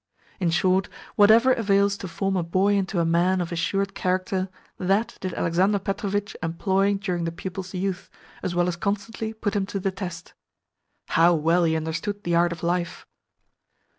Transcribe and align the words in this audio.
In 0.39 0.49
short, 0.49 0.89
whatever 1.15 1.53
avails 1.53 1.95
to 1.99 2.07
form 2.07 2.35
a 2.35 2.41
boy 2.41 2.73
into 2.73 2.99
a 2.99 3.05
man 3.05 3.39
of 3.39 3.51
assured 3.51 3.93
character, 3.93 4.49
that 4.79 5.15
did 5.21 5.31
Alexander 5.35 5.77
Petrovitch 5.77 6.35
employ 6.41 6.95
during 6.95 7.25
the 7.25 7.31
pupil's 7.31 7.75
youth, 7.75 8.09
as 8.41 8.55
well 8.55 8.67
as 8.67 8.77
constantly 8.77 9.31
put 9.31 9.55
him 9.55 9.67
to 9.67 9.79
the 9.79 9.91
test. 9.91 10.33
How 11.09 11.35
well 11.35 11.65
he 11.65 11.75
understood 11.75 12.23
the 12.23 12.33
art 12.33 12.51
of 12.51 12.63
life! 12.63 13.05